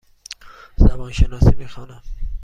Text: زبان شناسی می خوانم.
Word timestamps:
زبان 0.77 1.11
شناسی 1.11 1.55
می 1.55 1.67
خوانم. 1.67 2.03